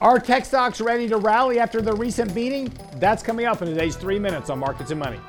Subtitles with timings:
[0.00, 2.72] Are tech stocks ready to rally after the recent beating?
[2.96, 5.20] That's coming up in today's three minutes on Markets and Money.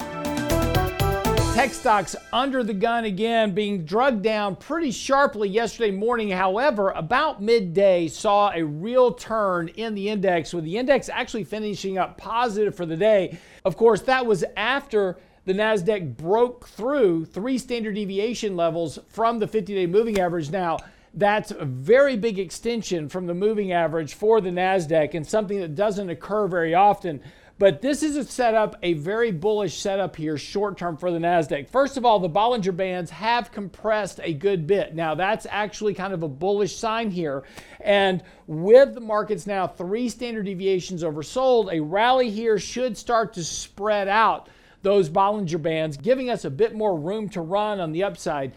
[1.54, 6.32] Tech stocks under the gun again, being drugged down pretty sharply yesterday morning.
[6.32, 12.00] However, about midday saw a real turn in the index, with the index actually finishing
[12.00, 13.38] up positive for the day.
[13.66, 19.48] Of course, that was after the NASDAQ broke through three standard deviation levels from the
[19.48, 20.50] 50 day moving average.
[20.50, 20.80] Now,
[21.16, 25.76] that's a very big extension from the moving average for the NASDAQ and something that
[25.76, 27.22] doesn't occur very often.
[27.58, 31.70] But this is a setup, a very bullish setup here, short term for the NASDAQ.
[31.70, 34.94] First of all, the Bollinger Bands have compressed a good bit.
[34.94, 37.44] Now, that's actually kind of a bullish sign here.
[37.80, 43.44] And with the markets now three standard deviations oversold, a rally here should start to
[43.44, 44.50] spread out
[44.82, 48.52] those Bollinger Bands, giving us a bit more room to run on the upside.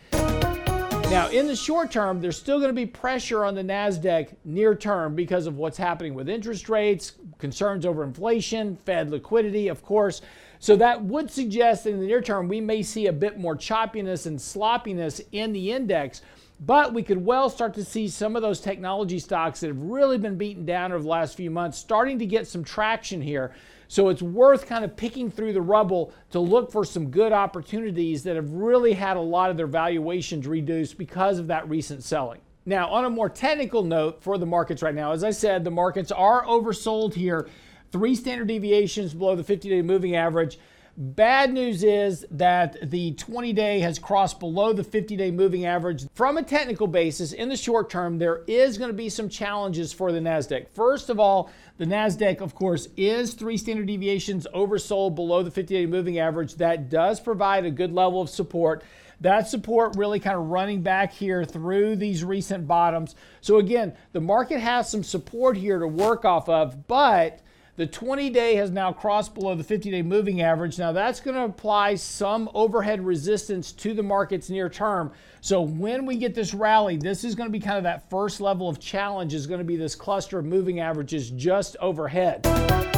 [1.11, 4.75] Now, in the short term, there's still going to be pressure on the NASDAQ near
[4.75, 10.21] term because of what's happening with interest rates, concerns over inflation, Fed liquidity, of course.
[10.59, 14.27] So that would suggest in the near term, we may see a bit more choppiness
[14.27, 16.23] and sloppiness in the index.
[16.61, 20.19] But we could well start to see some of those technology stocks that have really
[20.19, 23.53] been beaten down over the last few months starting to get some traction here.
[23.87, 28.25] So it's worth kind of picking through the rubble to look for some good opportunities
[28.25, 32.41] that have really had a lot of their valuations reduced because of that recent selling.
[32.67, 35.71] Now, on a more technical note for the markets right now, as I said, the
[35.71, 37.49] markets are oversold here,
[37.93, 40.59] three standard deviations below the 50 day moving average.
[41.01, 46.09] Bad news is that the 20 day has crossed below the 50 day moving average.
[46.13, 49.93] From a technical basis, in the short term, there is going to be some challenges
[49.93, 50.67] for the NASDAQ.
[50.71, 55.73] First of all, the NASDAQ, of course, is three standard deviations oversold below the 50
[55.73, 56.57] day moving average.
[56.57, 58.83] That does provide a good level of support.
[59.21, 63.15] That support really kind of running back here through these recent bottoms.
[63.41, 67.41] So, again, the market has some support here to work off of, but
[67.79, 70.81] the 20 day has now crossed below the 50 day moving average.
[70.81, 75.13] Now, that's going to apply some overhead resistance to the markets near term.
[75.41, 78.41] So, when we get this rally, this is going to be kind of that first
[78.41, 82.98] level of challenge, is going to be this cluster of moving averages just overhead.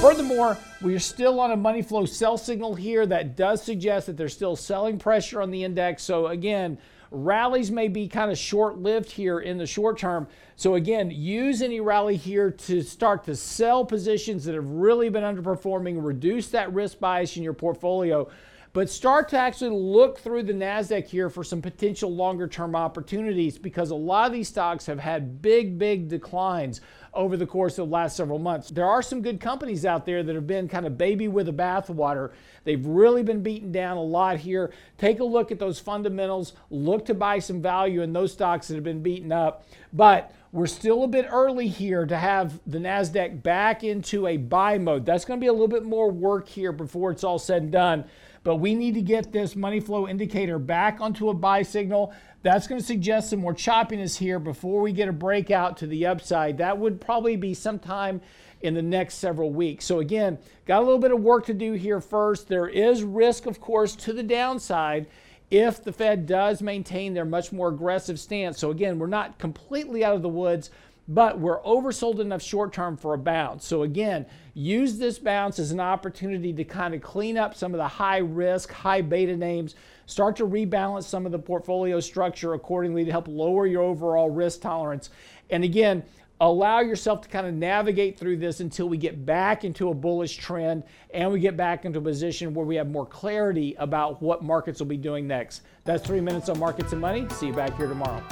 [0.00, 4.16] Furthermore, we are still on a money flow sell signal here that does suggest that
[4.16, 6.02] there's still selling pressure on the index.
[6.02, 6.78] So, again,
[7.10, 10.28] Rallies may be kind of short lived here in the short term.
[10.56, 15.24] So, again, use any rally here to start to sell positions that have really been
[15.24, 18.28] underperforming, reduce that risk bias in your portfolio
[18.72, 23.58] but start to actually look through the NASDAQ here for some potential longer term opportunities
[23.58, 26.80] because a lot of these stocks have had big, big declines
[27.12, 28.70] over the course of the last several months.
[28.70, 31.52] There are some good companies out there that have been kind of baby with the
[31.52, 32.30] bathwater.
[32.62, 34.72] They've really been beaten down a lot here.
[34.98, 38.76] Take a look at those fundamentals, look to buy some value in those stocks that
[38.76, 39.66] have been beaten up.
[39.92, 44.78] But we're still a bit early here to have the NASDAQ back into a buy
[44.78, 45.04] mode.
[45.04, 47.72] That's going to be a little bit more work here before it's all said and
[47.72, 48.04] done
[48.42, 52.12] but we need to get this money flow indicator back onto a buy signal.
[52.42, 56.06] That's going to suggest some more choppiness here before we get a breakout to the
[56.06, 56.58] upside.
[56.58, 58.22] That would probably be sometime
[58.62, 59.84] in the next several weeks.
[59.84, 62.48] So, again, got a little bit of work to do here first.
[62.48, 65.06] There is risk, of course, to the downside
[65.50, 68.58] if the Fed does maintain their much more aggressive stance.
[68.58, 70.70] So, again, we're not completely out of the woods,
[71.08, 73.66] but we're oversold enough short term for a bounce.
[73.66, 77.78] So, again, use this bounce as an opportunity to kind of clean up some of
[77.78, 79.74] the high risk, high beta names,
[80.06, 84.60] start to rebalance some of the portfolio structure accordingly to help lower your overall risk
[84.60, 85.10] tolerance.
[85.50, 86.04] And again,
[86.40, 90.36] allow yourself to kind of navigate through this until we get back into a bullish
[90.36, 90.82] trend
[91.12, 94.80] and we get back into a position where we have more clarity about what markets
[94.80, 95.62] will be doing next.
[95.84, 97.26] That's three minutes on markets and money.
[97.30, 98.22] See you back here tomorrow.